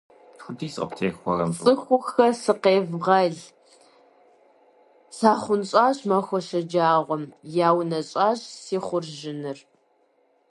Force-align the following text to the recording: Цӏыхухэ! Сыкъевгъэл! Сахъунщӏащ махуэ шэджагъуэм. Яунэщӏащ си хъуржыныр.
Цӏыхухэ! 1.63 2.27
Сыкъевгъэл! 2.41 3.35
Сахъунщӏащ 5.17 5.97
махуэ 6.09 6.39
шэджагъуэм. 6.47 7.23
Яунэщӏащ 7.67 8.39
си 8.63 8.77
хъуржыныр. 8.85 9.57